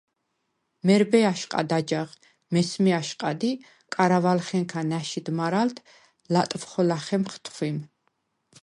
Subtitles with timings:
[0.89, 2.15] მერბე აშყად აჯაღ,
[2.57, 3.53] მესმე აშყად ი
[3.97, 5.77] კარავალხენქა ნა̈შიდ მარალდ
[6.33, 7.77] ლატვხო ლახემხ თხვიმ.